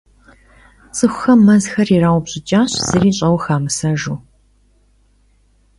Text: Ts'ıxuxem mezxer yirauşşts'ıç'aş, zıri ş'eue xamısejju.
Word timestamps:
Ts'ıxuxem 0.93 1.39
mezxer 1.47 1.87
yirauşşts'ıç'aş, 1.93 2.71
zıri 2.87 3.11
ş'eue 3.17 3.37
xamısejju. 3.43 4.15